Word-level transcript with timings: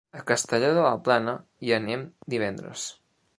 A 0.19 0.21
Castelló 0.29 0.71
de 0.77 0.85
la 0.85 0.93
Plana 1.09 1.35
hi 1.67 1.75
anem 1.77 2.07
divendres. 2.35 2.89